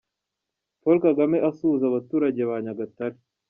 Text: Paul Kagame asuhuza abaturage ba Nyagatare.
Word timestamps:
Paul 0.81 0.97
Kagame 1.05 1.37
asuhuza 1.49 1.85
abaturage 1.87 2.41
ba 2.49 2.55
Nyagatare. 2.63 3.17